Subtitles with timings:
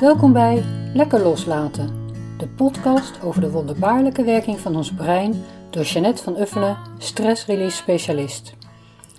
[0.00, 6.22] Welkom bij Lekker Loslaten, de podcast over de wonderbaarlijke werking van ons brein door Jeannette
[6.22, 8.54] van Uffelen, stress-release specialist.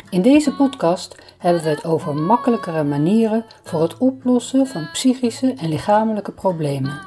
[0.09, 5.69] In deze podcast hebben we het over makkelijkere manieren voor het oplossen van psychische en
[5.69, 6.99] lichamelijke problemen.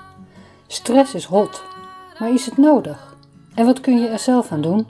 [0.67, 1.63] Stress is hot,
[2.19, 3.17] maar is het nodig?
[3.55, 4.87] En wat kun je er zelf aan doen?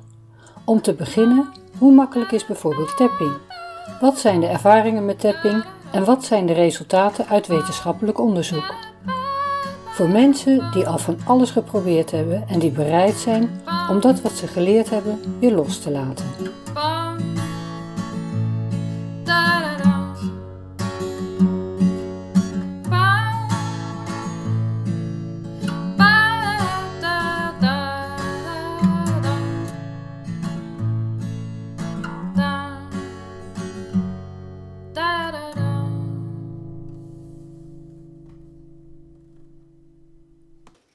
[0.65, 3.33] Om te beginnen, hoe makkelijk is bijvoorbeeld tapping?
[4.01, 5.65] Wat zijn de ervaringen met tapping
[5.95, 8.75] en wat zijn de resultaten uit wetenschappelijk onderzoek?
[9.85, 14.33] Voor mensen die al van alles geprobeerd hebben en die bereid zijn om dat wat
[14.33, 16.25] ze geleerd hebben weer los te laten.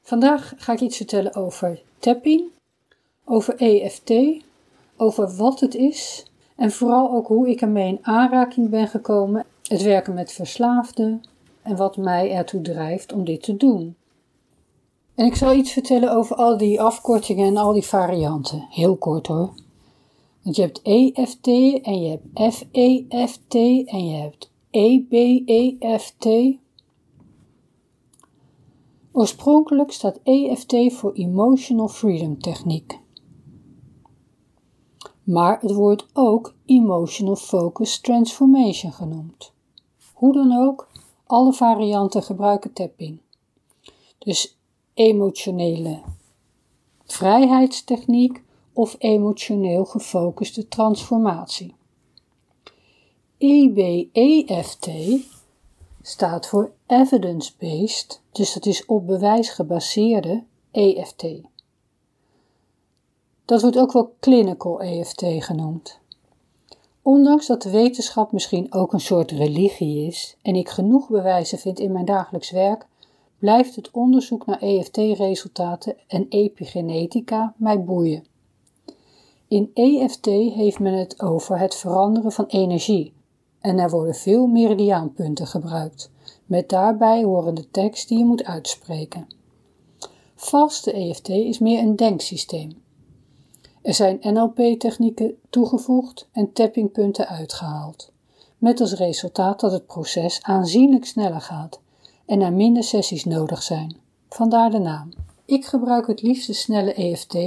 [0.09, 2.43] Vandaag ga ik iets vertellen over tapping,
[3.25, 4.13] over EFT,
[4.97, 9.81] over wat het is en vooral ook hoe ik ermee in aanraking ben gekomen, het
[9.81, 11.23] werken met verslaafden
[11.61, 13.95] en wat mij ertoe drijft om dit te doen.
[15.15, 18.65] En ik zal iets vertellen over al die afkortingen en al die varianten.
[18.69, 19.53] Heel kort hoor.
[20.41, 21.47] Want je hebt EFT
[21.81, 26.25] en je hebt FEFT en je hebt EBEFT.
[29.11, 32.99] Oorspronkelijk staat EFT voor Emotional Freedom Techniek.
[35.23, 39.53] Maar het wordt ook Emotional Focus Transformation genoemd.
[40.13, 40.89] Hoe dan ook,
[41.25, 43.19] alle varianten gebruiken tapping.
[44.17, 44.57] Dus
[44.93, 46.01] emotionele
[47.05, 51.73] vrijheidstechniek of emotioneel gefocuste transformatie.
[53.37, 54.89] EBEFT
[56.09, 61.25] staat voor Evidence-Based, dus dat is op bewijs gebaseerde EFT.
[63.45, 65.99] Dat wordt ook wel clinical EFT genoemd.
[67.01, 71.79] Ondanks dat de wetenschap misschien ook een soort religie is en ik genoeg bewijzen vind
[71.79, 72.85] in mijn dagelijks werk,
[73.39, 78.25] blijft het onderzoek naar EFT-resultaten en epigenetica mij boeien.
[79.47, 83.13] In EFT heeft men het over het veranderen van energie
[83.61, 86.09] en er worden veel meridiaanpunten gebruikt,
[86.45, 89.27] met daarbij horende tekst die je moet uitspreken.
[90.35, 92.81] Vaste EFT is meer een denksysteem.
[93.81, 98.11] Er zijn NLP-technieken toegevoegd en tappingpunten uitgehaald,
[98.57, 101.79] met als resultaat dat het proces aanzienlijk sneller gaat
[102.25, 103.97] en er minder sessies nodig zijn.
[104.29, 105.09] Vandaar de naam.
[105.45, 107.37] Ik gebruik het liefst de snelle EFT,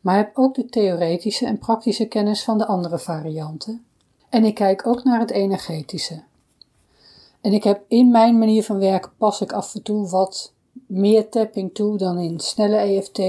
[0.00, 3.84] maar heb ook de theoretische en praktische kennis van de andere varianten
[4.28, 6.22] en ik kijk ook naar het energetische.
[7.40, 10.52] En ik heb in mijn manier van werken pas ik af en toe wat
[10.86, 13.20] meer tapping toe dan in snelle EFT,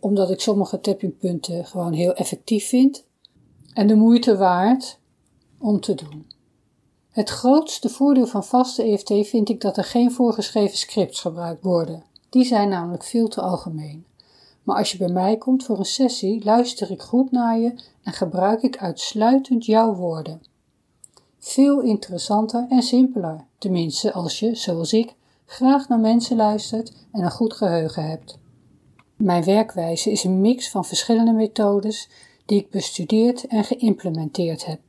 [0.00, 3.04] omdat ik sommige tappingpunten gewoon heel effectief vind
[3.74, 4.98] en de moeite waard
[5.58, 6.26] om te doen.
[7.10, 12.04] Het grootste voordeel van vaste EFT vind ik dat er geen voorgeschreven scripts gebruikt worden.
[12.30, 14.04] Die zijn namelijk veel te algemeen.
[14.62, 18.12] Maar als je bij mij komt voor een sessie, luister ik goed naar je en
[18.12, 20.42] gebruik ik uitsluitend jouw woorden.
[21.38, 25.14] Veel interessanter en simpeler, tenminste als je, zoals ik,
[25.46, 28.38] graag naar mensen luistert en een goed geheugen hebt.
[29.16, 32.08] Mijn werkwijze is een mix van verschillende methodes
[32.46, 34.80] die ik bestudeerd en geïmplementeerd heb.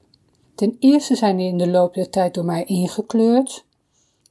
[0.55, 3.65] Ten eerste zijn die in de loop der tijd door mij ingekleurd,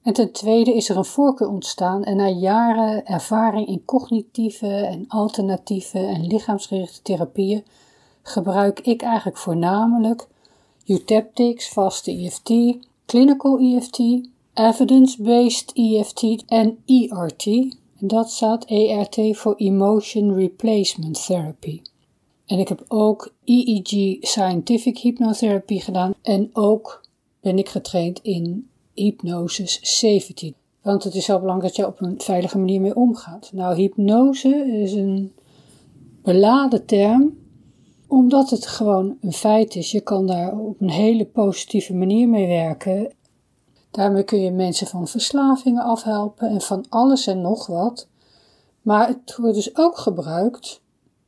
[0.03, 5.05] en ten tweede is er een voorkeur ontstaan en na jaren ervaring in cognitieve en
[5.09, 7.65] alternatieve en lichaamsgerichte therapieën
[8.23, 10.29] gebruik ik eigenlijk voornamelijk
[10.87, 12.53] Eutaptics, vaste EFT,
[13.07, 13.99] clinical EFT,
[14.55, 17.47] evidence-based EFT en ERT.
[17.47, 21.83] En dat staat ERT voor Emotion Replacement Therapy.
[22.47, 27.07] En ik heb ook EEG Scientific Hypnotherapy gedaan en ook
[27.41, 30.55] ben ik getraind in hypnosis safety.
[30.83, 33.51] Want het is wel belangrijk dat je op een veilige manier mee omgaat.
[33.53, 35.33] Nou, hypnose is een
[36.23, 37.39] beladen term,
[38.07, 39.91] omdat het gewoon een feit is.
[39.91, 43.13] Je kan daar op een hele positieve manier mee werken.
[43.91, 48.09] Daarmee kun je mensen van verslavingen afhelpen en van alles en nog wat.
[48.83, 50.81] Maar het wordt dus ook gebruikt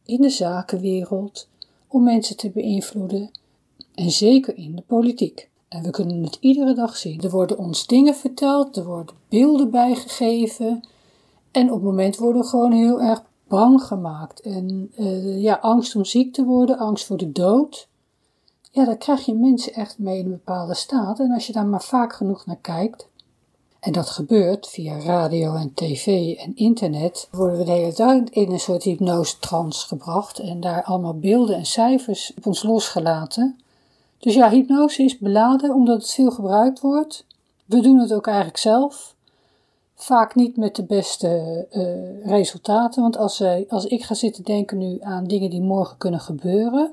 [0.04, 1.48] in de zakenwereld
[1.88, 3.30] om mensen te beïnvloeden
[3.94, 5.50] en zeker in de politiek.
[5.74, 7.20] En we kunnen het iedere dag zien.
[7.20, 10.84] Er worden ons dingen verteld, er worden beelden bijgegeven.
[11.50, 14.40] En op het moment worden we gewoon heel erg bang gemaakt.
[14.40, 17.88] En uh, ja, angst om ziek te worden, angst voor de dood.
[18.70, 21.20] Ja, daar krijg je mensen echt mee in een bepaalde staat.
[21.20, 23.08] En als je daar maar vaak genoeg naar kijkt.
[23.80, 27.28] En dat gebeurt via radio en tv en internet.
[27.30, 31.66] Worden we de hele tijd in een soort hypnose-trance gebracht en daar allemaal beelden en
[31.66, 33.58] cijfers op ons losgelaten.
[34.24, 37.26] Dus ja, hypnose is beladen omdat het veel gebruikt wordt.
[37.64, 39.14] We doen het ook eigenlijk zelf.
[39.94, 44.98] Vaak niet met de beste uh, resultaten, want als, als ik ga zitten denken nu
[45.00, 46.90] aan dingen die morgen kunnen gebeuren,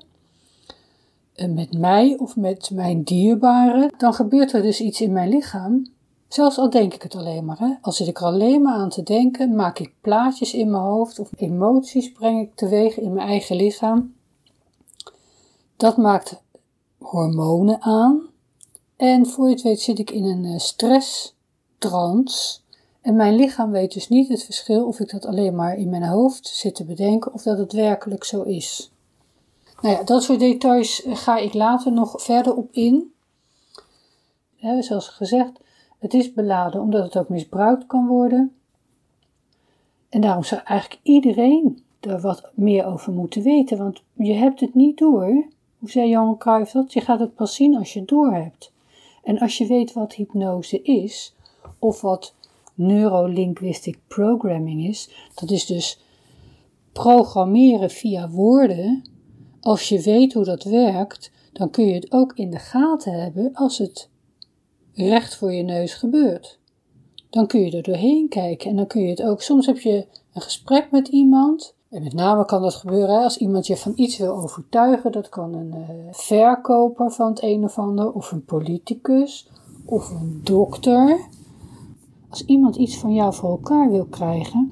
[1.35, 5.87] uh, met mij of met mijn dierbaren, dan gebeurt er dus iets in mijn lichaam.
[6.27, 7.59] Zelfs al denk ik het alleen maar.
[7.59, 7.91] Hè?
[7.91, 11.29] Zit ik er alleen maar aan te denken, maak ik plaatjes in mijn hoofd of
[11.37, 14.13] emoties breng ik teweeg in mijn eigen lichaam.
[15.77, 16.41] Dat maakt
[17.01, 18.21] hormonen aan.
[18.95, 22.59] En voor je het weet zit ik in een stress-trance.
[23.01, 26.03] En mijn lichaam weet dus niet het verschil of ik dat alleen maar in mijn
[26.03, 28.91] hoofd zit te bedenken of dat het werkelijk zo is.
[29.81, 33.13] Nou ja, dat soort details ga ik later nog verder op in.
[34.79, 35.51] zoals gezegd,
[35.99, 38.55] het is beladen omdat het ook misbruikt kan worden.
[40.09, 44.75] En daarom zou eigenlijk iedereen er wat meer over moeten weten, want je hebt het
[44.75, 45.45] niet door.
[45.81, 46.93] Hoe zei Johan Cruijff dat?
[46.93, 48.71] Je gaat het pas zien als je het door hebt.
[49.23, 51.35] En als je weet wat hypnose is,
[51.79, 52.35] of wat
[52.73, 55.99] neurolinguistic programming is, dat is dus
[56.91, 59.03] programmeren via woorden.
[59.61, 63.53] Als je weet hoe dat werkt, dan kun je het ook in de gaten hebben
[63.53, 64.09] als het
[64.93, 66.59] recht voor je neus gebeurt.
[67.29, 69.41] Dan kun je er doorheen kijken en dan kun je het ook.
[69.41, 71.75] Soms heb je een gesprek met iemand.
[71.91, 75.11] En met name kan dat gebeuren als iemand je van iets wil overtuigen.
[75.11, 79.49] Dat kan een uh, verkoper van het een of ander, of een politicus,
[79.85, 81.19] of een dokter.
[82.29, 84.71] Als iemand iets van jou voor elkaar wil krijgen,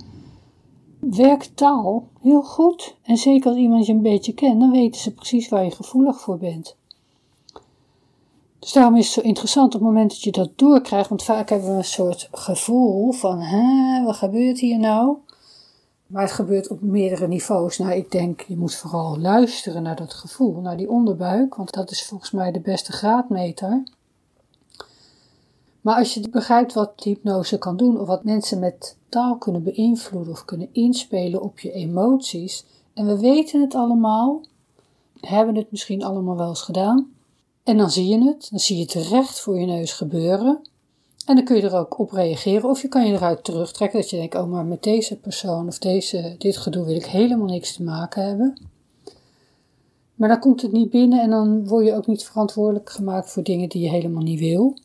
[0.99, 2.95] werkt taal heel goed.
[3.03, 6.21] En zeker als iemand je een beetje kent, dan weten ze precies waar je gevoelig
[6.21, 6.75] voor bent.
[8.59, 11.49] Dus daarom is het zo interessant op het moment dat je dat doorkrijgt, want vaak
[11.49, 15.17] hebben we een soort gevoel van, hè, wat gebeurt hier nou?
[16.09, 17.77] Maar het gebeurt op meerdere niveaus.
[17.77, 21.91] Nou, ik denk, je moet vooral luisteren naar dat gevoel, naar die onderbuik, want dat
[21.91, 23.83] is volgens mij de beste graadmeter.
[25.81, 30.33] Maar als je begrijpt wat hypnose kan doen, of wat mensen met taal kunnen beïnvloeden
[30.33, 34.41] of kunnen inspelen op je emoties, en we weten het allemaal,
[35.19, 37.11] hebben het misschien allemaal wel eens gedaan,
[37.63, 40.61] en dan zie je het, dan zie je het recht voor je neus gebeuren.
[41.29, 42.69] En dan kun je er ook op reageren.
[42.69, 45.79] Of je kan je eruit terugtrekken dat je denkt, oh maar met deze persoon of
[45.79, 48.61] deze, dit gedoe wil ik helemaal niks te maken hebben.
[50.15, 53.43] Maar dan komt het niet binnen en dan word je ook niet verantwoordelijk gemaakt voor
[53.43, 54.77] dingen die je helemaal niet wil.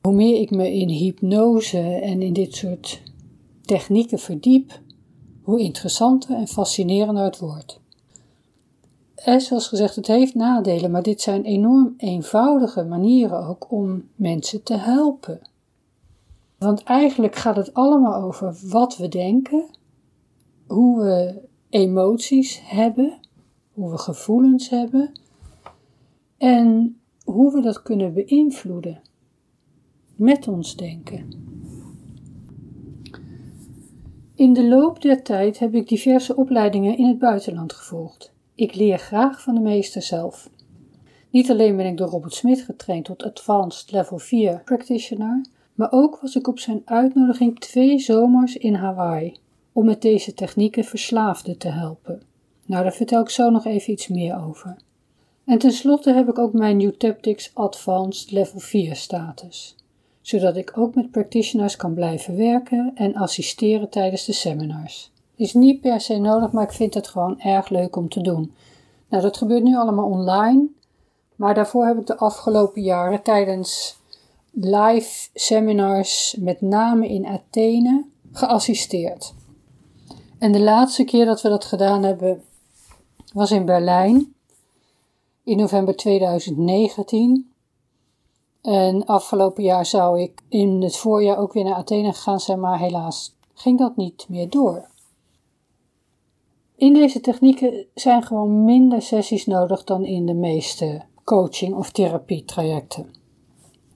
[0.00, 3.02] Hoe meer ik me in hypnose en in dit soort
[3.64, 4.80] technieken verdiep,
[5.42, 7.80] hoe interessanter en fascinerender het wordt.
[9.24, 14.62] En zoals gezegd, het heeft nadelen, maar dit zijn enorm eenvoudige manieren ook om mensen
[14.62, 15.40] te helpen.
[16.58, 19.64] Want eigenlijk gaat het allemaal over wat we denken,
[20.66, 23.18] hoe we emoties hebben,
[23.72, 25.12] hoe we gevoelens hebben
[26.38, 29.00] en hoe we dat kunnen beïnvloeden
[30.16, 31.48] met ons denken.
[34.34, 38.32] In de loop der tijd heb ik diverse opleidingen in het buitenland gevolgd.
[38.60, 40.50] Ik leer graag van de meester zelf.
[41.30, 45.44] Niet alleen ben ik door Robert Smith getraind tot Advanced Level 4 Practitioner,
[45.74, 49.36] maar ook was ik op zijn uitnodiging twee zomers in Hawaii
[49.72, 52.22] om met deze technieken verslaafden te helpen.
[52.66, 54.76] Nou, daar vertel ik zo nog even iets meer over.
[55.44, 59.76] En tenslotte heb ik ook mijn New Tactics Advanced Level 4 status,
[60.20, 65.10] zodat ik ook met practitioners kan blijven werken en assisteren tijdens de seminars.
[65.40, 68.54] Is niet per se nodig, maar ik vind het gewoon erg leuk om te doen.
[69.08, 70.68] Nou, dat gebeurt nu allemaal online,
[71.36, 73.98] maar daarvoor heb ik de afgelopen jaren tijdens
[74.50, 79.34] live seminars, met name in Athene, geassisteerd.
[80.38, 82.42] En de laatste keer dat we dat gedaan hebben
[83.32, 84.34] was in Berlijn
[85.44, 87.52] in november 2019.
[88.62, 92.78] En afgelopen jaar zou ik in het voorjaar ook weer naar Athene gaan zijn, maar
[92.78, 94.89] helaas ging dat niet meer door.
[96.80, 103.06] In deze technieken zijn gewoon minder sessies nodig dan in de meeste coaching- of therapietrajecten.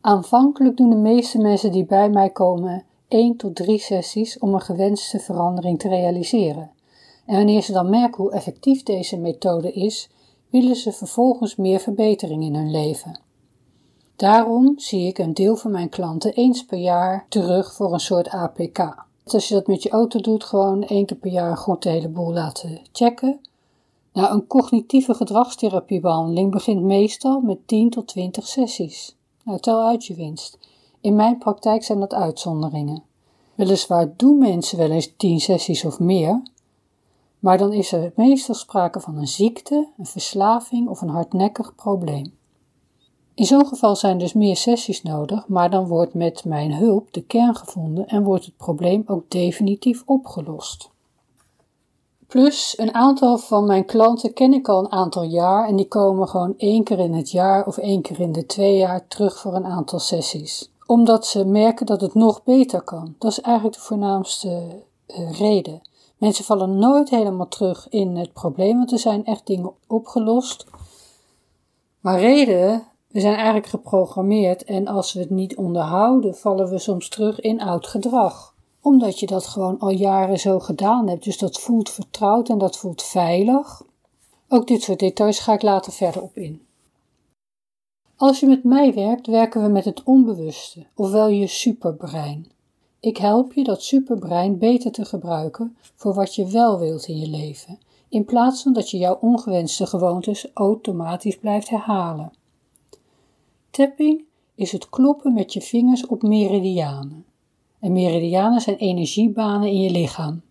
[0.01, 4.61] Aanvankelijk doen de meeste mensen die bij mij komen 1 tot 3 sessies om een
[4.61, 6.71] gewenste verandering te realiseren.
[7.27, 10.11] En wanneer ze dan merken hoe effectief deze methode is,
[10.51, 13.21] willen ze vervolgens meer verbetering in hun leven.
[14.17, 18.29] Daarom zie ik een deel van mijn klanten eens per jaar terug voor een soort
[18.29, 19.07] APK.
[19.25, 22.09] Als je dat met je auto doet, gewoon één keer per jaar goed de hele
[22.09, 23.41] boel laten checken.
[24.13, 29.17] Nou, een cognitieve gedragstherapiebehandeling begint meestal met 10 tot 20 sessies.
[29.45, 30.59] Nou, tel uit je winst.
[31.01, 33.03] In mijn praktijk zijn dat uitzonderingen.
[33.55, 36.43] Weliswaar doen mensen wel eens 10 sessies of meer,
[37.39, 42.33] maar dan is er meestal sprake van een ziekte, een verslaving of een hardnekkig probleem.
[43.35, 47.23] In zo'n geval zijn dus meer sessies nodig, maar dan wordt met mijn hulp de
[47.23, 50.93] kern gevonden en wordt het probleem ook definitief opgelost.
[52.27, 56.29] Plus, een aantal van mijn klanten ken ik al een aantal jaar en die komen
[56.29, 59.55] gewoon één keer in het jaar of één keer in de twee jaar terug voor
[59.55, 60.71] een aantal sessies.
[60.87, 63.15] Omdat ze merken dat het nog beter kan.
[63.19, 65.83] Dat is eigenlijk de voornaamste uh, reden.
[66.17, 70.67] Mensen vallen nooit helemaal terug in het probleem, want er zijn echt dingen opgelost.
[72.01, 72.83] Maar reden,
[73.15, 77.61] we zijn eigenlijk geprogrammeerd en als we het niet onderhouden, vallen we soms terug in
[77.61, 78.55] oud gedrag.
[78.81, 81.25] Omdat je dat gewoon al jaren zo gedaan hebt.
[81.25, 83.83] Dus dat voelt vertrouwd en dat voelt veilig.
[84.49, 86.63] Ook dit soort details ga ik later verder op in.
[88.17, 92.51] Als je met mij werkt, werken we met het onbewuste, ofwel je superbrein.
[93.01, 97.29] Ik help je dat superbrein beter te gebruiken voor wat je wel wilt in je
[97.29, 97.79] leven,
[98.09, 102.33] in plaats van dat je jouw ongewenste gewoontes automatisch blijft herhalen.
[103.75, 107.25] Tapping is het kloppen met je vingers op meridianen.
[107.81, 110.43] En meridianen zijn energiebanen in je lichaam.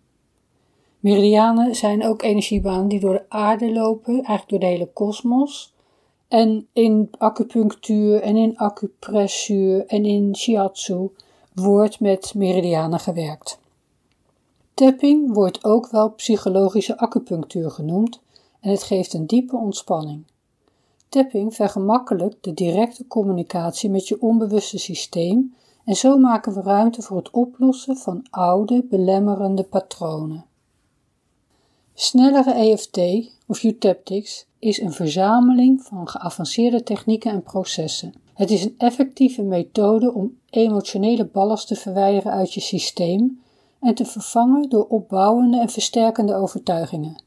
[1.00, 5.74] Meridianen zijn ook energiebanen die door de aarde lopen, eigenlijk door de hele kosmos.
[6.28, 11.08] En in acupunctuur en in acupressuur en in shiatsu
[11.54, 13.58] wordt met meridianen gewerkt.
[14.74, 18.20] Tapping wordt ook wel psychologische acupunctuur genoemd
[18.60, 20.24] en het geeft een diepe ontspanning.
[21.14, 25.54] Tapping vergemakkelijkt de directe communicatie met je onbewuste systeem
[25.84, 30.44] en zo maken we ruimte voor het oplossen van oude, belemmerende patronen.
[31.94, 33.00] Snellere EFT
[33.46, 38.14] of Utaptics is een verzameling van geavanceerde technieken en processen.
[38.34, 43.42] Het is een effectieve methode om emotionele ballast te verwijderen uit je systeem
[43.80, 47.22] en te vervangen door opbouwende en versterkende overtuigingen.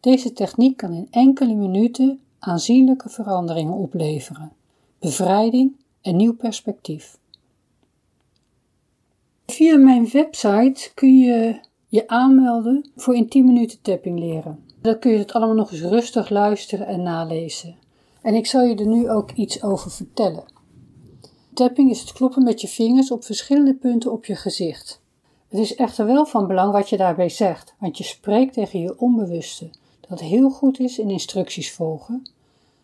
[0.00, 4.52] Deze techniek kan in enkele minuten aanzienlijke veranderingen opleveren,
[4.98, 7.18] bevrijding en nieuw perspectief.
[9.46, 14.64] Via mijn website kun je je aanmelden voor in 10 minuten tapping leren.
[14.80, 17.76] Dan kun je het allemaal nog eens rustig luisteren en nalezen.
[18.22, 20.44] En ik zal je er nu ook iets over vertellen.
[21.54, 25.00] Tapping is het kloppen met je vingers op verschillende punten op je gezicht.
[25.48, 28.98] Het is echter wel van belang wat je daarbij zegt, want je spreekt tegen je
[28.98, 29.70] onbewuste
[30.08, 32.26] dat heel goed is in instructies volgen.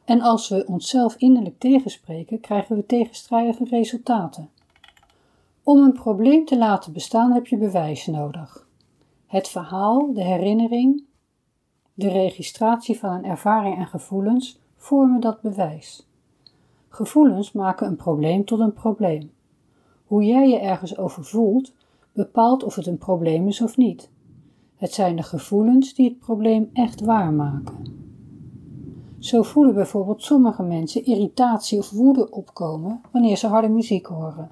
[0.09, 4.51] En als we onszelf innerlijk tegenspreken, krijgen we tegenstrijdige resultaten.
[5.63, 8.69] Om een probleem te laten bestaan heb je bewijs nodig.
[9.27, 11.05] Het verhaal, de herinnering,
[11.95, 16.07] de registratie van een ervaring en gevoelens vormen dat bewijs.
[16.89, 19.33] Gevoelens maken een probleem tot een probleem.
[20.07, 21.73] Hoe jij je ergens over voelt,
[22.13, 24.11] bepaalt of het een probleem is of niet.
[24.77, 28.08] Het zijn de gevoelens die het probleem echt waarmaken.
[29.19, 34.51] Zo voelen bijvoorbeeld sommige mensen irritatie of woede opkomen wanneer ze harde muziek horen,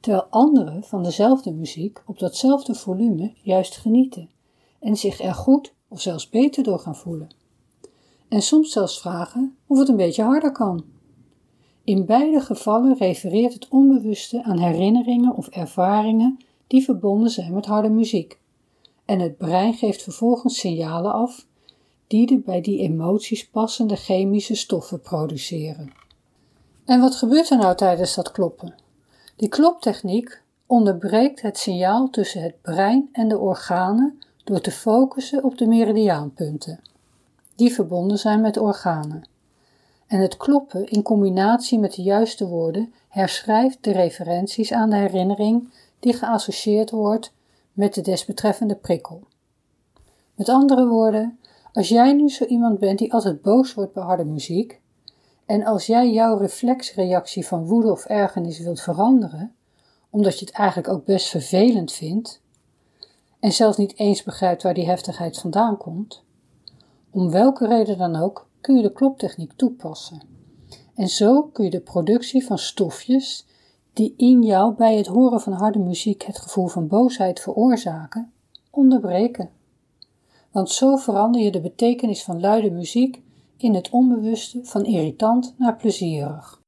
[0.00, 4.30] terwijl anderen van dezelfde muziek op datzelfde volume juist genieten
[4.78, 7.28] en zich er goed of zelfs beter door gaan voelen.
[8.28, 10.84] En soms zelfs vragen of het een beetje harder kan.
[11.84, 17.88] In beide gevallen refereert het onbewuste aan herinneringen of ervaringen die verbonden zijn met harde
[17.88, 18.38] muziek.
[19.04, 21.46] En het brein geeft vervolgens signalen af
[22.06, 25.92] die de bij die emoties passende chemische stoffen produceren.
[26.84, 28.74] En wat gebeurt er nou tijdens dat kloppen?
[29.36, 35.58] Die kloptechniek onderbreekt het signaal tussen het brein en de organen door te focussen op
[35.58, 36.80] de meridiaanpunten,
[37.54, 39.28] die verbonden zijn met organen.
[40.06, 45.72] En het kloppen in combinatie met de juiste woorden herschrijft de referenties aan de herinnering
[45.98, 47.32] die geassocieerd wordt
[47.72, 49.22] met de desbetreffende prikkel.
[50.34, 51.38] Met andere woorden,
[51.74, 54.80] als jij nu zo iemand bent die altijd boos wordt bij harde muziek,
[55.46, 59.54] en als jij jouw reflexreactie van woede of ergernis wilt veranderen,
[60.10, 62.42] omdat je het eigenlijk ook best vervelend vindt,
[63.40, 66.24] en zelfs niet eens begrijpt waar die heftigheid vandaan komt,
[67.10, 70.22] om welke reden dan ook kun je de kloptechniek toepassen.
[70.94, 73.46] En zo kun je de productie van stofjes
[73.92, 78.32] die in jou bij het horen van harde muziek het gevoel van boosheid veroorzaken,
[78.70, 79.50] onderbreken.
[80.54, 83.22] Want zo verander je de betekenis van luide muziek
[83.56, 86.60] in het onbewuste van irritant naar plezierig.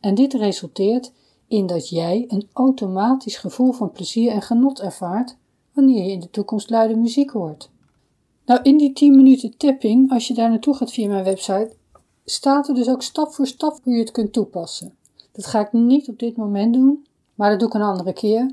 [0.00, 1.12] En dit resulteert
[1.48, 5.36] in dat jij een automatisch gevoel van plezier en genot ervaart
[5.72, 7.70] wanneer je in de toekomst luide muziek hoort.
[8.44, 11.76] Nou, in die 10 minuten tapping, als je daar naartoe gaat via mijn website,
[12.24, 14.94] staat er dus ook stap voor stap hoe je het kunt toepassen.
[15.32, 18.52] Dat ga ik niet op dit moment doen, maar dat doe ik een andere keer.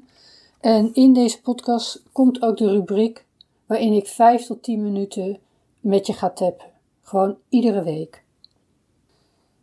[0.60, 3.23] En in deze podcast komt ook de rubriek
[3.66, 5.40] waarin ik 5 tot 10 minuten
[5.80, 6.72] met je ga tappen.
[7.02, 8.24] Gewoon iedere week.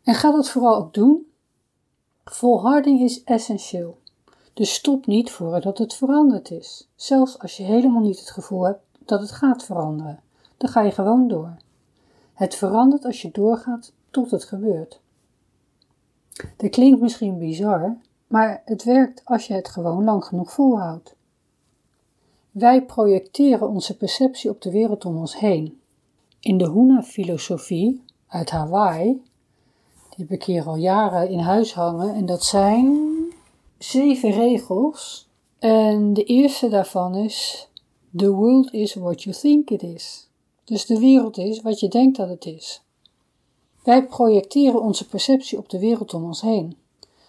[0.02, 1.26] En ga dat vooral ook doen.
[2.25, 3.99] Volharding is essentieel.
[4.54, 6.88] Dus stop niet voordat het veranderd is.
[6.95, 10.21] Zelfs als je helemaal niet het gevoel hebt dat het gaat veranderen.
[10.57, 11.57] Dan ga je gewoon door.
[12.35, 15.00] Het verandert als je doorgaat tot het gebeurt.
[16.57, 21.14] Dat klinkt misschien bizar, maar het werkt als je het gewoon lang genoeg volhoudt.
[22.50, 25.80] Wij projecteren onze perceptie op de wereld om ons heen.
[26.40, 29.23] In de Huna-filosofie uit Hawaii,
[30.09, 32.99] die heb ik hier al jaren in huis hangen, en dat zijn
[33.78, 35.28] zeven regels.
[35.59, 37.69] En de eerste daarvan is:
[38.16, 40.28] The world is what you think it is.
[40.64, 42.83] Dus de wereld is wat je denkt dat het is.
[43.85, 46.76] Wij projecteren onze perceptie op de wereld om ons heen.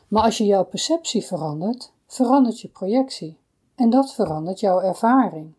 [0.07, 3.37] Maar als je jouw perceptie verandert, verandert je projectie.
[3.81, 5.53] En dat verandert jouw ervaring.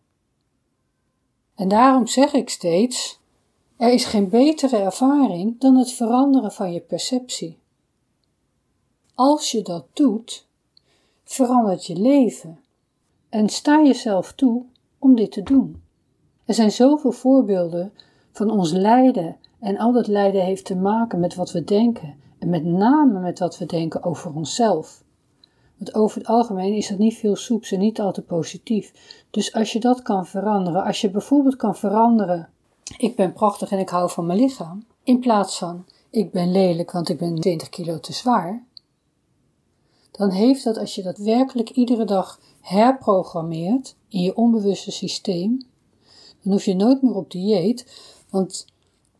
[1.55, 3.19] En daarom zeg ik steeds:
[3.77, 7.59] er is geen betere ervaring dan het veranderen van je perceptie.
[9.15, 10.47] Als je dat doet,
[11.23, 12.59] verandert je leven
[13.29, 14.65] en sta jezelf toe
[14.99, 15.83] om dit te doen.
[16.45, 17.93] Er zijn zoveel voorbeelden
[18.31, 22.49] van ons lijden en al dat lijden heeft te maken met wat we denken en
[22.49, 25.02] met name met wat we denken over onszelf.
[25.77, 28.93] Want over het algemeen is dat niet veel soeps en niet altijd positief.
[29.29, 32.49] Dus als je dat kan veranderen, als je bijvoorbeeld kan veranderen,
[32.97, 36.91] ik ben prachtig en ik hou van mijn lichaam, in plaats van ik ben lelijk
[36.91, 38.63] want ik ben 20 kilo te zwaar,
[40.11, 45.61] dan heeft dat als je dat werkelijk iedere dag herprogrammeert in je onbewuste systeem,
[46.41, 47.85] dan hoef je nooit meer op dieet,
[48.29, 48.65] want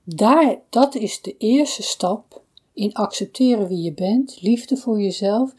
[0.03, 2.41] daar, dat is de eerste stap
[2.73, 5.53] in accepteren wie je bent, liefde voor jezelf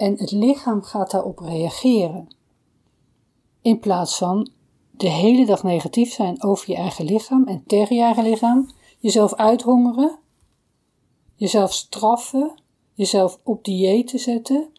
[0.00, 2.28] en het lichaam gaat daarop reageren.
[3.62, 4.50] In plaats van
[4.90, 9.34] de hele dag negatief zijn over je eigen lichaam en tegen je eigen lichaam, jezelf
[9.34, 10.18] uithongeren,
[11.34, 12.54] jezelf straffen,
[12.94, 14.72] jezelf op dieet te zetten.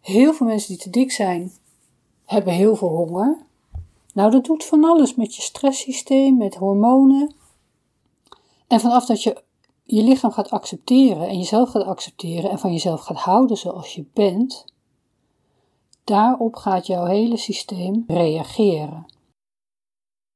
[0.00, 1.52] Heel veel mensen die te dik zijn,
[2.24, 3.38] hebben heel veel honger.
[4.12, 7.34] Nou, dat doet van alles met je stresssysteem, met hormonen.
[8.66, 9.42] En vanaf dat je
[9.86, 14.04] je lichaam gaat accepteren en jezelf gaat accepteren en van jezelf gaat houden zoals je
[14.12, 14.64] bent,
[16.04, 19.06] daarop gaat jouw hele systeem reageren.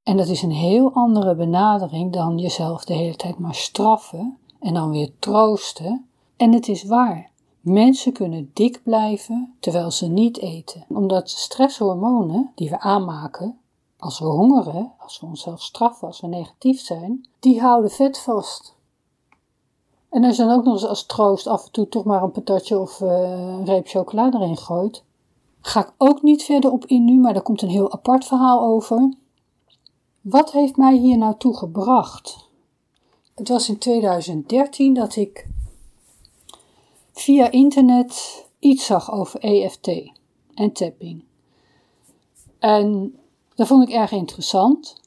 [0.03, 4.75] En dat is een heel andere benadering dan jezelf de hele tijd maar straffen en
[4.75, 6.09] dan weer troosten.
[6.37, 7.31] En het is waar.
[7.61, 13.59] Mensen kunnen dik blijven terwijl ze niet eten, omdat stresshormonen die we aanmaken
[13.99, 18.79] als we hongeren, als we onszelf straffen, als we negatief zijn, die houden vet vast.
[20.11, 22.31] En als je dan ook nog eens als troost af en toe toch maar een
[22.31, 25.05] patatje of uh, een reep chocolade erin gooit,
[25.61, 28.61] ga ik ook niet verder op in nu, maar daar komt een heel apart verhaal
[28.61, 29.15] over.
[30.21, 32.49] Wat heeft mij hier nou toe gebracht?
[33.35, 35.47] Het was in 2013 dat ik
[37.13, 40.13] via internet iets zag over EFT
[40.55, 41.25] en tapping.
[42.59, 43.19] En
[43.55, 45.00] dat vond ik erg interessant.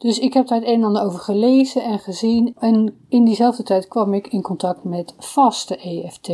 [0.00, 2.54] Dus ik heb daar het een en ander over gelezen en gezien.
[2.58, 6.28] En in diezelfde tijd kwam ik in contact met vaste EFT.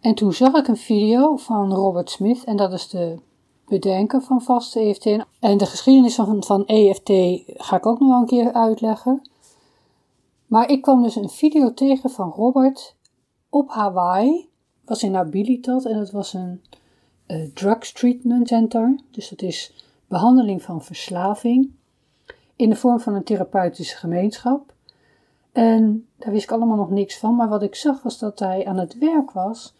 [0.00, 3.18] En toen zag ik een video van Robert Smith, en dat is de
[3.68, 5.06] bedenker van vaste EFT.
[5.40, 7.10] En de geschiedenis van, van EFT
[7.46, 9.28] ga ik ook nog wel een keer uitleggen.
[10.46, 12.94] Maar ik kwam dus een video tegen van Robert
[13.48, 14.48] op Hawaii.
[14.84, 16.62] was in Abilitat en dat was een
[17.26, 19.00] uh, drugs treatment center.
[19.10, 21.78] Dus dat is behandeling van verslaving
[22.60, 24.72] in de vorm van een therapeutische gemeenschap.
[25.52, 28.66] En daar wist ik allemaal nog niks van, maar wat ik zag was dat hij
[28.66, 29.74] aan het werk was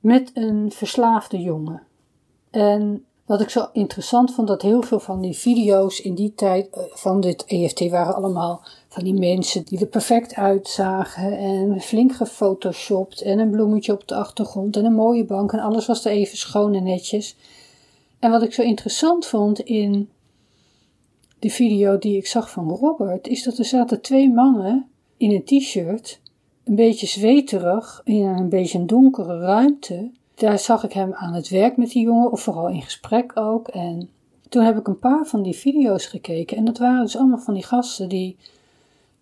[0.00, 1.82] met een verslaafde jongen.
[2.50, 6.68] En wat ik zo interessant vond, dat heel veel van die video's in die tijd
[6.70, 12.12] eh, van dit EFT waren allemaal van die mensen die er perfect uitzagen en flink
[12.14, 16.12] gefotoshopt en een bloemetje op de achtergrond en een mooie bank en alles was er
[16.12, 17.36] even schoon en netjes.
[18.18, 20.08] En wat ik zo interessant vond in
[21.40, 25.44] de video die ik zag van Robert, is dat er zaten twee mannen in een
[25.44, 26.20] t-shirt,
[26.64, 30.10] een beetje zweterig, in een beetje een donkere ruimte.
[30.34, 33.68] Daar zag ik hem aan het werk met die jongen, of vooral in gesprek ook.
[33.68, 34.10] En
[34.48, 36.56] toen heb ik een paar van die video's gekeken.
[36.56, 38.36] En dat waren dus allemaal van die gasten die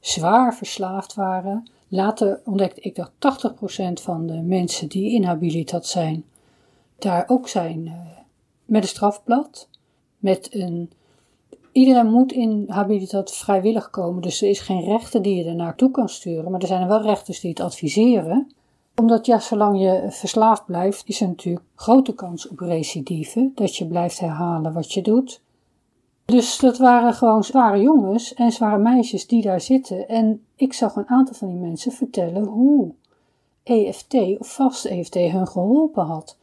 [0.01, 1.69] zwaar verslaafd waren.
[1.89, 6.25] Later ontdekte ik dat 80% van de mensen die inhabilitat zijn,
[6.99, 7.93] daar ook zijn uh,
[8.65, 9.69] met een strafblad.
[10.19, 10.91] Met een
[11.79, 15.91] Iedereen moet in habilitat vrijwillig komen, dus er is geen rechter die je er naartoe
[15.91, 18.53] kan sturen, maar er zijn wel rechters die het adviseren.
[18.97, 23.87] Omdat ja, zolang je verslaafd blijft, is er natuurlijk grote kans op recidive, dat je
[23.87, 25.41] blijft herhalen wat je doet.
[26.25, 30.09] Dus dat waren gewoon zware jongens en zware meisjes die daar zitten.
[30.09, 32.93] En ik zag een aantal van die mensen vertellen hoe
[33.63, 36.37] EFT of vast EFT hun geholpen had.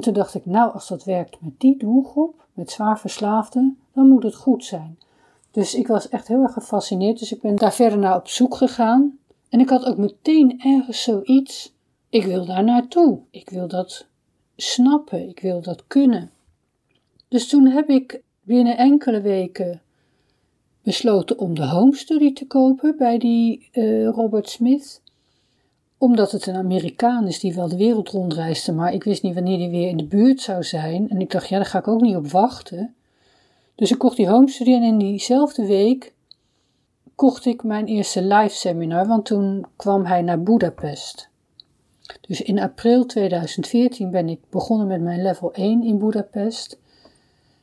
[0.00, 4.08] En toen dacht ik, nou, als dat werkt met die doelgroep, met zwaar verslaafden, dan
[4.08, 4.98] moet het goed zijn.
[5.50, 7.18] Dus ik was echt heel erg gefascineerd.
[7.18, 9.18] Dus ik ben daar verder naar op zoek gegaan.
[9.48, 11.74] En ik had ook meteen ergens zoiets.
[12.08, 13.18] Ik wil daar naartoe.
[13.30, 14.06] Ik wil dat
[14.56, 15.28] snappen.
[15.28, 16.30] Ik wil dat kunnen.
[17.28, 19.82] Dus toen heb ik binnen enkele weken
[20.82, 25.02] besloten om de home study te kopen bij die uh, Robert Smith.
[26.00, 29.58] Omdat het een Amerikaan is die wel de wereld rondreisde, maar ik wist niet wanneer
[29.58, 31.10] hij weer in de buurt zou zijn.
[31.10, 32.94] En ik dacht, ja, daar ga ik ook niet op wachten.
[33.74, 36.14] Dus ik kocht die home study en in diezelfde week
[37.14, 41.28] kocht ik mijn eerste live seminar, want toen kwam hij naar Budapest.
[42.20, 46.78] Dus in april 2014 ben ik begonnen met mijn level 1 in Budapest.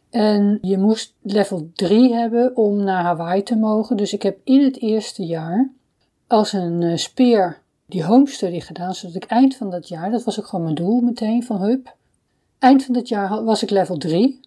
[0.09, 3.97] En je moest level 3 hebben om naar Hawaii te mogen.
[3.97, 5.69] Dus ik heb in het eerste jaar
[6.27, 10.23] als een uh, speer die home study gedaan, zodat ik eind van dat jaar, dat
[10.23, 11.95] was ook gewoon mijn doel meteen van Hup.
[12.59, 14.39] Eind van dat jaar was ik level 3.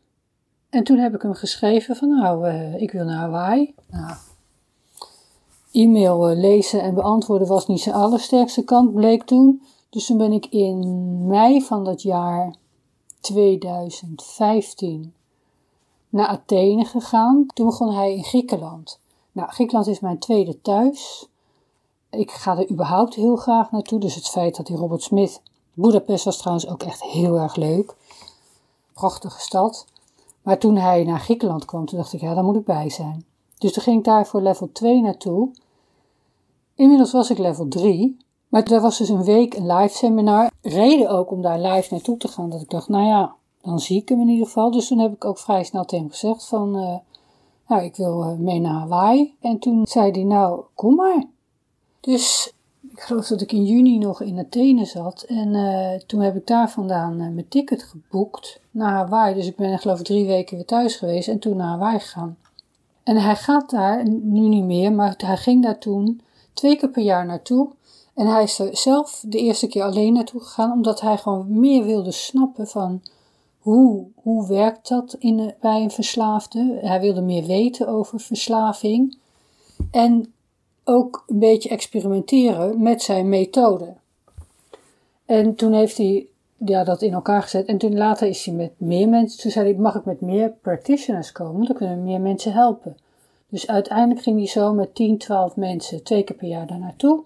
[0.71, 3.75] En toen heb ik hem geschreven van nou, uh, ik wil naar Hawaii.
[3.91, 4.15] Nou,
[5.73, 9.63] e-mail uh, lezen en beantwoorden was niet zijn allersterkste kant, bleek toen.
[9.91, 12.55] Dus toen ben ik in mei van dat jaar
[13.21, 15.15] 2015
[16.09, 17.47] naar Athene gegaan.
[17.55, 19.01] Toen begon hij in Griekenland.
[19.33, 21.29] Nou, Griekenland is mijn tweede thuis.
[22.11, 24.01] Ik ga er überhaupt heel graag naartoe.
[24.01, 25.43] Dus het feit dat die Robert Smith.
[25.73, 27.95] Budapest was trouwens ook echt heel erg leuk.
[28.93, 29.87] Prachtige stad.
[30.43, 33.25] Maar toen hij naar Griekenland kwam, toen dacht ik, ja, daar moet ik bij zijn.
[33.59, 35.51] Dus toen ging ik daar voor level 2 naartoe.
[36.75, 38.17] Inmiddels was ik level 3.
[38.49, 40.51] Maar daar was dus een week een live seminar.
[40.63, 42.51] Reden ook om daar live naartoe te gaan.
[42.51, 44.71] Dat ik dacht, nou ja, dan zie ik hem in ieder geval.
[44.71, 46.97] Dus toen heb ik ook vrij snel tegen hem gezegd van, uh,
[47.69, 49.37] nou, ik wil uh, mee naar Hawaii.
[49.41, 51.25] En toen zei hij, nou, kom maar.
[52.01, 52.53] Dus
[52.91, 55.23] ik geloof dat ik in juni nog in Athene zat.
[55.23, 59.35] En uh, toen heb ik daar vandaan mijn ticket geboekt naar Hawaii.
[59.35, 62.37] Dus ik ben geloof ik drie weken weer thuis geweest en toen naar Hawaii gegaan.
[63.03, 66.21] En hij gaat daar, nu niet meer, maar hij ging daar toen
[66.53, 67.69] twee keer per jaar naartoe.
[68.15, 71.85] En hij is er zelf de eerste keer alleen naartoe gegaan, omdat hij gewoon meer
[71.85, 73.03] wilde snappen van
[73.59, 76.79] hoe, hoe werkt dat in, bij een verslaafde.
[76.83, 79.19] Hij wilde meer weten over verslaving.
[79.91, 80.33] En
[80.91, 83.95] ook een beetje experimenteren met zijn methode.
[85.25, 86.27] En toen heeft hij
[86.65, 87.67] ja, dat in elkaar gezet.
[87.67, 90.51] En toen later is hij met meer mensen, toen zei hij, mag ik met meer
[90.63, 92.97] practitioners komen, dan kunnen meer mensen helpen.
[93.49, 97.25] Dus uiteindelijk ging hij zo met 10, 12 mensen twee keer per jaar daar naartoe.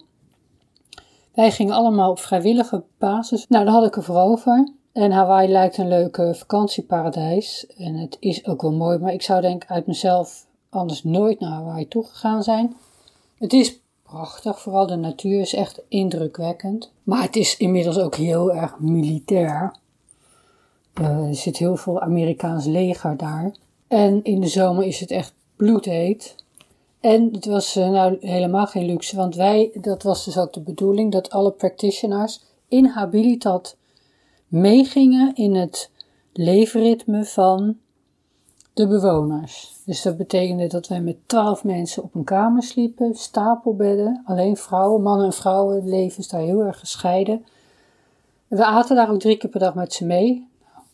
[1.33, 3.45] Wij gingen allemaal op vrijwillige basis.
[3.47, 4.69] Nou, daar had ik er voor over.
[4.93, 7.67] En Hawaii lijkt een leuke vakantieparadijs.
[7.77, 11.51] En het is ook wel mooi, maar ik zou denk uit mezelf anders nooit naar
[11.51, 12.75] Hawaii toegegaan zijn.
[13.37, 16.91] Het is prachtig, vooral de natuur is echt indrukwekkend.
[17.03, 19.75] Maar het is inmiddels ook heel erg militair.
[21.01, 23.55] Uh, er zit heel veel Amerikaans leger daar.
[23.87, 26.35] En in de zomer is het echt bloedheet.
[26.99, 30.61] En het was uh, nou helemaal geen luxe, want wij, dat was dus ook de
[30.61, 33.77] bedoeling, dat alle practitioners in Habilitat
[34.47, 35.91] meegingen in het
[36.33, 37.77] leefritme van
[38.75, 39.73] de bewoners.
[39.85, 45.01] Dus dat betekende dat wij met twaalf mensen op een kamer sliepen, stapelbedden, alleen vrouwen,
[45.01, 47.45] mannen en vrouwen levens daar heel erg gescheiden.
[48.47, 50.47] We aten daar ook drie keer per dag met ze mee.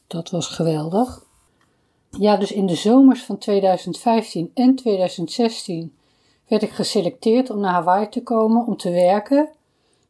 [0.08, 1.24] Dat was geweldig.
[2.10, 5.96] Ja, dus in de zomers van 2015 en 2016
[6.48, 9.50] werd ik geselecteerd om naar Hawaii te komen om te werken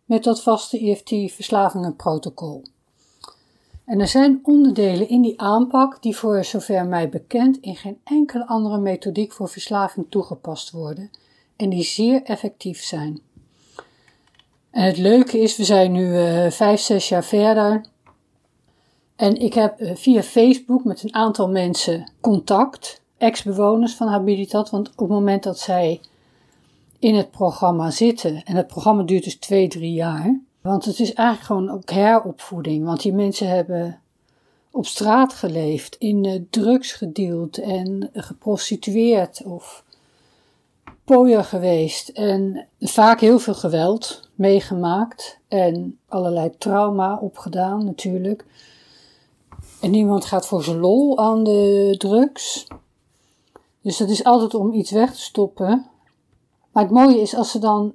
[0.06, 2.64] met dat vaste EFT-verslavingenprotocol.
[3.92, 8.48] En er zijn onderdelen in die aanpak die voor zover mij bekend in geen enkele
[8.48, 11.10] andere methodiek voor verslaving toegepast worden
[11.56, 13.22] en die zeer effectief zijn.
[14.70, 17.86] En het leuke is, we zijn nu uh, vijf, zes jaar verder.
[19.16, 24.90] En ik heb uh, via Facebook met een aantal mensen contact, ex-bewoners van Habilitat, want
[24.90, 26.02] op het moment dat zij
[27.00, 31.14] in het programma zitten, en het programma duurt dus twee, drie jaar, want het is
[31.14, 32.86] eigenlijk gewoon ook heropvoeding.
[32.86, 34.02] Want die mensen hebben
[34.72, 39.84] op straat geleefd, in uh, drugs gedeeld en geprostitueerd of
[41.04, 42.10] pooier geweest.
[42.10, 48.46] En vaak heel veel geweld meegemaakt en allerlei trauma opgedaan natuurlijk.
[49.82, 52.68] En niemand gaat voor zijn lol aan de drugs.
[53.82, 55.86] Dus dat is altijd om iets weg te stoppen.
[56.72, 57.94] Maar het mooie is als ze dan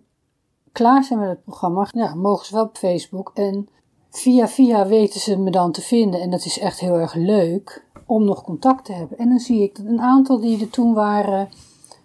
[0.76, 3.30] klaar zijn met het programma, ja, mogen ze wel op Facebook.
[3.34, 3.68] En
[4.10, 6.20] via via weten ze me dan te vinden.
[6.20, 9.18] En dat is echt heel erg leuk om nog contact te hebben.
[9.18, 11.48] En dan zie ik dat een aantal die er toen waren,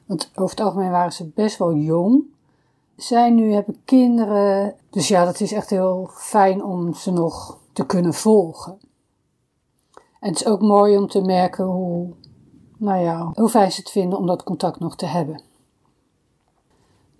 [0.05, 2.23] want over het algemeen waren ze best wel jong,
[2.95, 4.75] zijn nu, hebben kinderen.
[4.89, 8.79] Dus ja, dat is echt heel fijn om ze nog te kunnen volgen.
[10.19, 12.13] En het is ook mooi om te merken hoe,
[12.77, 15.41] nou ja, hoe fijn ze het vinden om dat contact nog te hebben.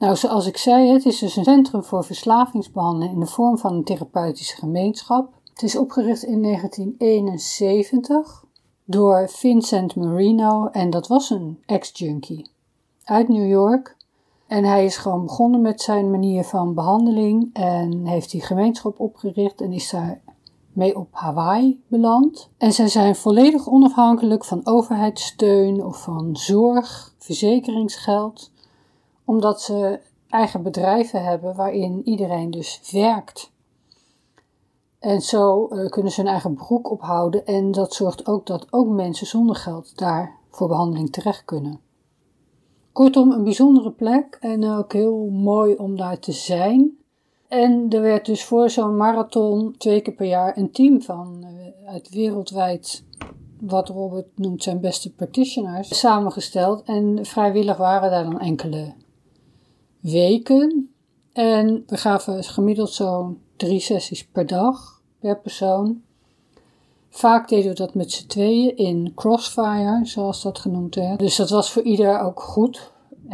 [0.01, 3.73] Nou, zoals ik zei, het is dus een centrum voor verslavingsbehandeling in de vorm van
[3.73, 5.33] een therapeutische gemeenschap.
[5.53, 8.45] Het is opgericht in 1971
[8.85, 12.49] door Vincent Marino en dat was een ex-junkie
[13.03, 13.97] uit New York.
[14.47, 19.61] En hij is gewoon begonnen met zijn manier van behandeling en heeft die gemeenschap opgericht
[19.61, 20.21] en is daar
[20.73, 22.49] mee op Hawaii beland.
[22.57, 28.50] En zij zijn volledig onafhankelijk van overheidssteun of van zorg, verzekeringsgeld,
[29.25, 33.51] omdat ze eigen bedrijven hebben waarin iedereen dus werkt.
[34.99, 38.87] En zo uh, kunnen ze hun eigen broek ophouden en dat zorgt ook dat ook
[38.87, 41.79] mensen zonder geld daar voor behandeling terecht kunnen.
[42.91, 46.97] Kortom, een bijzondere plek en ook heel mooi om daar te zijn.
[47.47, 51.89] En er werd dus voor zo'n marathon twee keer per jaar een team van uh,
[51.89, 53.03] uit wereldwijd,
[53.59, 56.83] wat Robert noemt zijn beste practitioners, samengesteld.
[56.83, 58.93] En vrijwillig waren daar dan enkele
[60.01, 60.93] weken.
[61.33, 66.01] En we gaven gemiddeld zo'n drie sessies per dag per persoon.
[67.09, 71.19] Vaak deden we dat met z'n tweeën in crossfire, zoals dat genoemd werd.
[71.19, 72.91] Dus dat was voor ieder ook goed.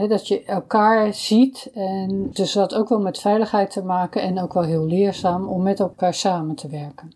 [0.08, 1.70] Dat je elkaar ziet.
[1.74, 5.48] En dus dat had ook wel met veiligheid te maken en ook wel heel leerzaam
[5.48, 7.12] om met elkaar samen te werken.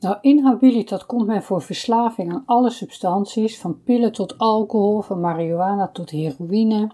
[0.00, 5.88] Nou, inhabilitat komt men voor verslaving aan alle substanties, van pillen tot alcohol, van marihuana
[5.92, 6.90] tot heroïne.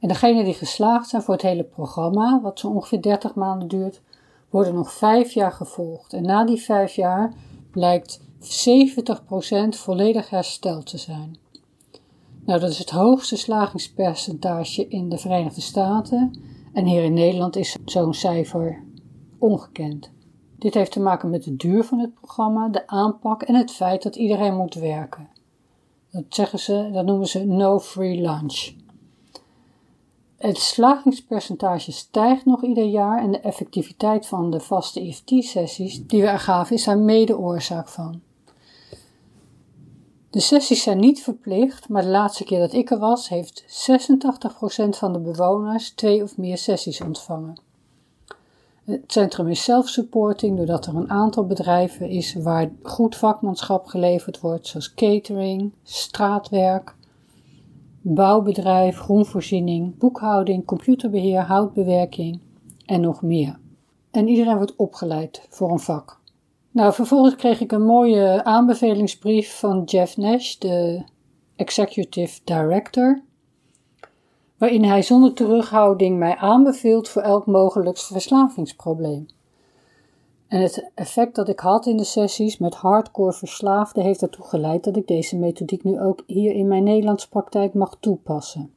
[0.00, 4.00] En degenen die geslaagd zijn voor het hele programma, wat zo ongeveer 30 maanden duurt,
[4.50, 6.12] worden nog vijf jaar gevolgd.
[6.12, 7.34] En na die vijf jaar
[7.70, 8.24] blijkt 70%
[9.68, 11.36] volledig hersteld te zijn.
[12.44, 16.40] Nou, dat is het hoogste slagingspercentage in de Verenigde Staten.
[16.72, 18.82] En hier in Nederland is zo'n cijfer
[19.38, 20.10] ongekend.
[20.58, 24.02] Dit heeft te maken met de duur van het programma, de aanpak en het feit
[24.02, 25.28] dat iedereen moet werken.
[26.10, 28.72] Dat zeggen ze, dat noemen ze no free lunch.
[30.40, 36.28] Het slagingspercentage stijgt nog ieder jaar en de effectiviteit van de vaste EFT-sessies die we
[36.28, 38.20] er gaven is daar mede oorzaak van.
[40.30, 43.66] De sessies zijn niet verplicht, maar de laatste keer dat ik er was, heeft 86%
[44.90, 47.60] van de bewoners twee of meer sessies ontvangen.
[48.84, 54.66] Het centrum is self-supporting doordat er een aantal bedrijven is waar goed vakmanschap geleverd wordt,
[54.66, 56.94] zoals catering, straatwerk,
[58.00, 62.40] bouwbedrijf, groenvoorziening, boekhouding, computerbeheer, houtbewerking
[62.86, 63.58] en nog meer.
[64.10, 66.20] En iedereen wordt opgeleid voor een vak.
[66.70, 71.02] Nou, vervolgens kreeg ik een mooie aanbevelingsbrief van Jeff Nash, de
[71.56, 73.22] Executive Director,
[74.58, 79.26] waarin hij zonder terughouding mij aanbeveelt voor elk mogelijk verslavingsprobleem.
[80.50, 84.84] En het effect dat ik had in de sessies met hardcore verslaafden heeft ertoe geleid
[84.84, 88.74] dat ik deze methodiek nu ook hier in mijn Nederlandse praktijk mag toepassen.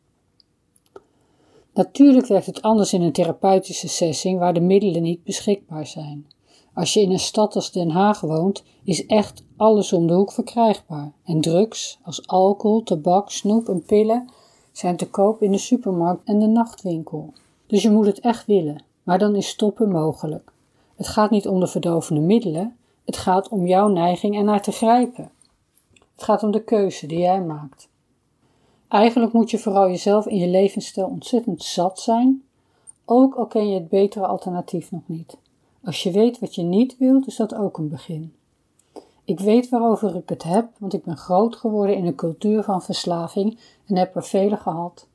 [1.74, 6.28] Natuurlijk werkt het anders in een therapeutische sessie waar de middelen niet beschikbaar zijn.
[6.74, 10.32] Als je in een stad als Den Haag woont, is echt alles om de hoek
[10.32, 11.12] verkrijgbaar.
[11.24, 14.30] En drugs, als alcohol, tabak, snoep en pillen,
[14.72, 17.34] zijn te koop in de supermarkt en de nachtwinkel.
[17.68, 20.53] Dus je moet het echt willen, maar dan is stoppen mogelijk.
[21.04, 25.32] Het gaat niet om de verdovende middelen, het gaat om jouw neiging ernaar te grijpen.
[25.92, 27.90] Het gaat om de keuze die jij maakt.
[28.88, 32.44] Eigenlijk moet je vooral jezelf in je levensstijl ontzettend zat zijn,
[33.06, 35.38] ook al ken je het betere alternatief nog niet.
[35.84, 38.34] Als je weet wat je niet wilt, is dat ook een begin.
[39.24, 42.82] Ik weet waarover ik het heb, want ik ben groot geworden in een cultuur van
[42.82, 45.08] verslaving en heb er vele gehad.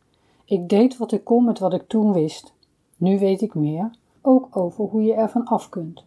[0.44, 2.52] Ik deed wat ik kon met wat ik toen wist.
[2.96, 3.90] Nu weet ik meer,
[4.22, 6.04] ook over hoe je ervan af kunt.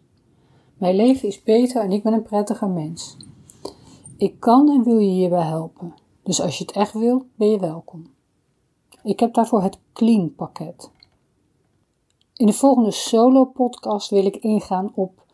[0.74, 3.16] Mijn leven is beter en ik ben een prettiger mens.
[4.16, 7.58] Ik kan en wil je hierbij helpen, dus als je het echt wilt, ben je
[7.58, 8.06] welkom.
[9.02, 10.90] Ik heb daarvoor het Clean pakket.
[12.36, 15.24] In de volgende solo-podcast wil ik ingaan op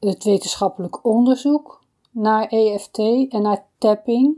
[0.00, 4.36] het wetenschappelijk onderzoek naar EFT en naar tapping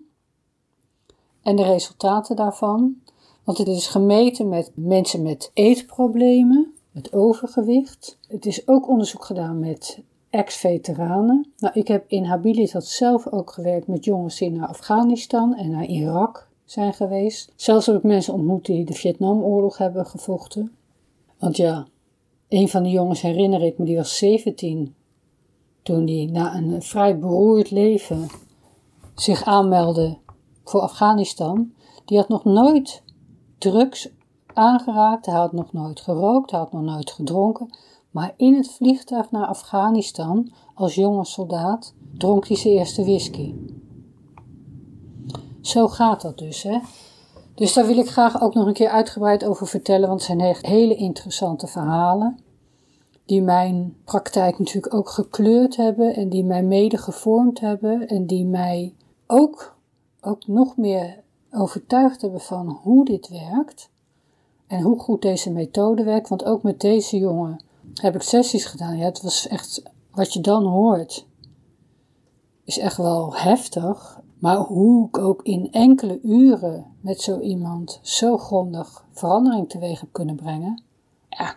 [1.43, 3.03] en de resultaten daarvan.
[3.45, 8.19] Want het is gemeten met mensen met eetproblemen, met overgewicht.
[8.29, 11.53] Het is ook onderzoek gedaan met ex-veteranen.
[11.59, 15.85] Nou, ik heb in Habilitat zelf ook gewerkt met jongens die naar Afghanistan en naar
[15.85, 17.53] Irak zijn geweest.
[17.57, 20.73] Zelfs heb ik mensen ontmoet die de Vietnamoorlog hebben gevochten.
[21.39, 21.87] Want ja,
[22.49, 24.95] Een van de jongens herinner ik me, die was 17
[25.83, 28.29] toen hij na een vrij beroerd leven
[29.15, 30.19] zich aanmeldde
[30.65, 31.73] voor Afghanistan.
[32.05, 33.03] Die had nog nooit
[33.59, 34.09] drugs
[34.55, 37.71] aangeraakt, hij had nog nooit gerookt, hij had nog nooit gedronken.
[38.11, 43.55] Maar in het vliegtuig naar Afghanistan, als jonge soldaat, dronk hij zijn eerste whisky.
[45.61, 46.79] Zo gaat dat dus, hè.
[47.55, 50.57] Dus daar wil ik graag ook nog een keer uitgebreid over vertellen, want het zijn
[50.61, 52.39] hele interessante verhalen.
[53.25, 58.45] Die mijn praktijk natuurlijk ook gekleurd hebben en die mij mede gevormd hebben en die
[58.45, 58.95] mij
[59.27, 59.77] ook,
[60.21, 63.91] ook nog meer overtuigd hebben van hoe dit werkt
[64.71, 66.29] en hoe goed deze methode werkt.
[66.29, 67.63] Want ook met deze jongen
[67.95, 68.97] heb ik sessies gedaan.
[68.97, 71.27] Ja, het was echt wat je dan hoort,
[72.65, 74.21] is echt wel heftig.
[74.39, 80.09] Maar hoe ik ook in enkele uren met zo iemand zo grondig verandering teweeg heb
[80.13, 80.83] kunnen brengen,
[81.29, 81.57] ja,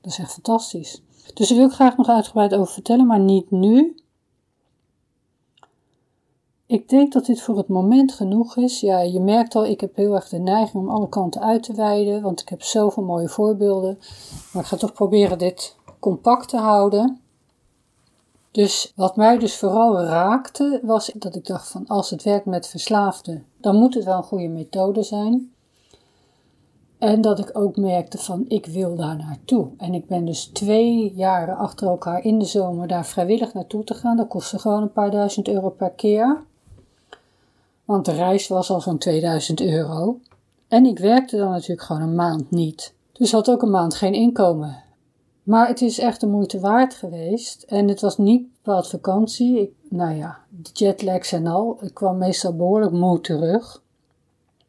[0.00, 1.02] dat is echt fantastisch.
[1.34, 3.99] Dus daar wil ik graag nog uitgebreid over vertellen, maar niet nu.
[6.70, 8.80] Ik denk dat dit voor het moment genoeg is.
[8.80, 11.74] Ja, je merkt al, ik heb heel erg de neiging om alle kanten uit te
[11.74, 13.98] wijden, want ik heb zoveel mooie voorbeelden.
[14.52, 17.20] Maar ik ga toch proberen dit compact te houden.
[18.50, 22.66] Dus wat mij dus vooral raakte, was dat ik dacht van als het werkt met
[22.66, 25.52] verslaafden, dan moet het wel een goede methode zijn.
[26.98, 29.68] En dat ik ook merkte van ik wil daar naartoe.
[29.76, 33.94] En ik ben dus twee jaren achter elkaar in de zomer daar vrijwillig naartoe te
[33.94, 34.16] gaan.
[34.16, 36.48] Dat kostte gewoon een paar duizend euro per keer.
[37.90, 40.20] Want de reis was al zo'n 2000 euro.
[40.68, 42.94] En ik werkte dan natuurlijk gewoon een maand niet.
[43.12, 44.82] Dus had ook een maand geen inkomen.
[45.42, 47.62] Maar het is echt de moeite waard geweest.
[47.62, 49.60] En het was niet bepaald vakantie.
[49.60, 51.78] Ik, nou ja, de jetlags en al.
[51.80, 53.82] Ik kwam meestal behoorlijk moe terug.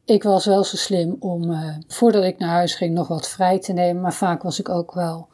[0.06, 3.60] Ik was wel zo slim om, uh, voordat ik naar huis ging, nog wat vrij
[3.60, 4.02] te nemen.
[4.02, 5.28] Maar vaak was ik ook wel.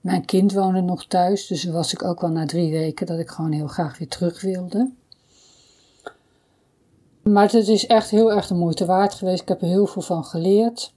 [0.00, 3.28] Mijn kind woonde nog thuis, dus was ik ook wel na drie weken dat ik
[3.28, 4.90] gewoon heel graag weer terug wilde.
[7.32, 9.42] Maar het is echt heel erg de moeite waard geweest.
[9.42, 10.92] Ik heb er heel veel van geleerd.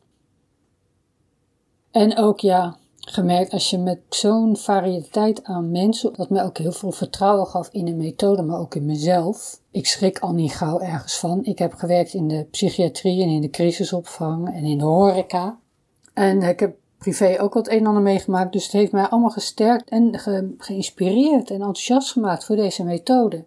[1.91, 6.71] En ook ja, gemerkt als je met zo'n variëteit aan mensen, dat mij ook heel
[6.71, 9.59] veel vertrouwen gaf in de methode, maar ook in mezelf.
[9.71, 11.43] Ik schrik al niet gauw ergens van.
[11.43, 15.59] Ik heb gewerkt in de psychiatrie en in de crisisopvang en in de horeca.
[16.13, 19.29] En ik heb privé ook wat een en ander meegemaakt, dus het heeft mij allemaal
[19.29, 20.19] gesterkt en
[20.57, 23.45] geïnspireerd en enthousiast gemaakt voor deze methode.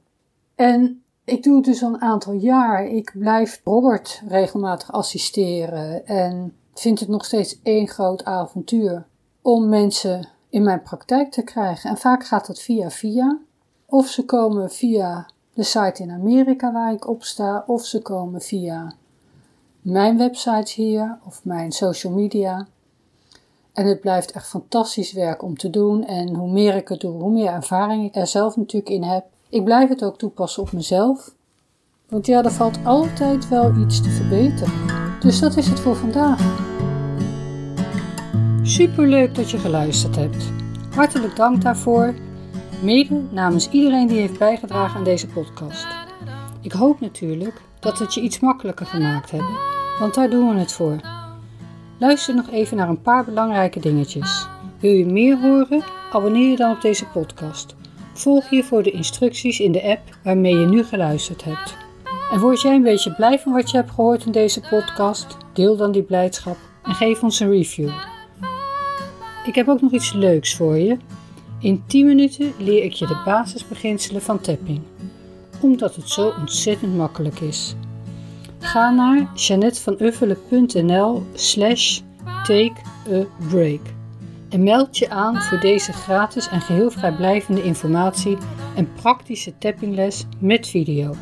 [0.54, 2.86] En ik doe het dus al een aantal jaar.
[2.86, 9.06] Ik blijf Robert regelmatig assisteren en vind het nog steeds één groot avontuur
[9.42, 11.90] om mensen in mijn praktijk te krijgen.
[11.90, 13.38] En vaak gaat dat via via.
[13.86, 18.40] Of ze komen via de site in Amerika waar ik op sta, of ze komen
[18.40, 18.94] via
[19.80, 22.66] mijn websites hier of mijn social media.
[23.72, 26.06] En het blijft echt fantastisch werk om te doen.
[26.06, 29.24] En hoe meer ik het doe, hoe meer ervaring ik er zelf natuurlijk in heb.
[29.50, 31.34] Ik blijf het ook toepassen op mezelf.
[32.08, 34.72] Want ja, er valt altijd wel iets te verbeteren.
[35.20, 36.66] Dus dat is het voor vandaag.
[38.62, 40.44] Superleuk dat je geluisterd hebt.
[40.94, 42.14] Hartelijk dank daarvoor.
[42.82, 45.86] Mede namens iedereen die heeft bijgedragen aan deze podcast.
[46.60, 49.56] Ik hoop natuurlijk dat het je iets makkelijker gemaakt hebben,
[49.98, 51.00] want daar doen we het voor.
[51.98, 54.46] Luister nog even naar een paar belangrijke dingetjes.
[54.80, 55.82] Wil je meer horen?
[56.12, 57.76] Abonneer je dan op deze podcast.
[58.18, 61.76] Volg hiervoor de instructies in de app waarmee je nu geluisterd hebt.
[62.32, 65.36] En word jij een beetje blij van wat je hebt gehoord in deze podcast?
[65.52, 67.90] Deel dan die blijdschap en geef ons een review.
[69.46, 70.96] Ik heb ook nog iets leuks voor je.
[71.60, 74.80] In 10 minuten leer ik je de basisbeginselen van tapping,
[75.60, 77.74] omdat het zo ontzettend makkelijk is.
[78.58, 82.00] Ga naar janetvanuffelen.nl slash
[82.44, 82.76] take
[83.12, 83.80] a break
[84.48, 88.38] en meld je aan voor deze gratis en geheel vrijblijvende informatie
[88.76, 91.14] en praktische tappingles met video.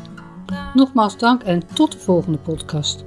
[0.73, 3.03] Nogmaals dank en tot de volgende podcast.